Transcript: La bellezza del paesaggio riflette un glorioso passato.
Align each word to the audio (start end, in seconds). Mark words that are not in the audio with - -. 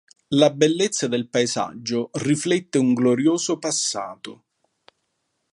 La 0.29 0.49
bellezza 0.51 1.07
del 1.07 1.29
paesaggio 1.29 2.09
riflette 2.13 2.79
un 2.79 2.95
glorioso 2.95 3.59
passato. 3.59 4.45